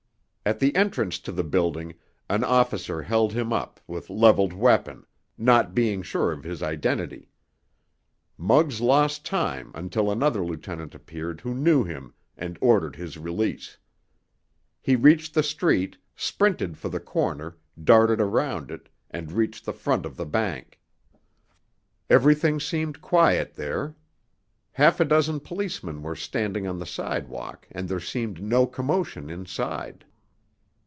At 0.43 0.57
the 0.59 0.75
entrance 0.75 1.19
to 1.19 1.31
the 1.31 1.43
building 1.43 1.93
an 2.27 2.43
officer 2.43 3.03
held 3.03 3.31
him 3.31 3.53
up 3.53 3.79
with 3.85 4.09
leveled 4.09 4.53
weapon, 4.53 5.05
not 5.37 5.75
being 5.75 6.01
sure 6.01 6.31
of 6.31 6.43
his 6.43 6.63
identity. 6.63 7.29
Muggs 8.39 8.81
lost 8.81 9.23
time 9.23 9.71
until 9.75 10.11
another 10.11 10.43
lieutenant 10.43 10.95
appeared 10.95 11.41
who 11.41 11.53
knew 11.53 11.83
him 11.83 12.15
and 12.35 12.57
ordered 12.59 12.95
his 12.95 13.19
release. 13.19 13.77
He 14.81 14.95
reached 14.95 15.35
the 15.35 15.43
street, 15.43 15.95
sprinted 16.15 16.75
for 16.75 16.89
the 16.89 16.99
corner, 16.99 17.57
darted 17.81 18.19
around 18.19 18.71
it, 18.71 18.89
and 19.11 19.31
reached 19.31 19.63
the 19.63 19.73
front 19.73 20.07
of 20.07 20.17
the 20.17 20.25
bank. 20.25 20.79
Everything 22.09 22.59
seemed 22.59 22.99
quiet 22.99 23.53
there. 23.53 23.95
Half 24.71 24.99
a 24.99 25.05
dozen 25.05 25.39
policemen 25.39 26.01
were 26.01 26.15
standing 26.15 26.65
on 26.65 26.79
the 26.79 26.87
sidewalk, 26.87 27.67
and 27.71 27.87
there 27.87 27.99
seemed 28.01 28.41
no 28.41 28.65
commotion 28.65 29.29
inside. 29.29 30.03